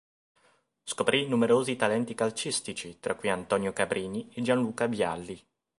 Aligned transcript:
Scoprì 0.81 1.27
numerosi 1.27 1.75
talenti 1.75 2.15
calcistici, 2.15 2.97
tra 2.99 3.13
cui 3.13 3.29
Antonio 3.29 3.71
Cabrini 3.71 4.31
e 4.33 4.41
Gianluca 4.41 4.87
Vialli. 4.87 5.39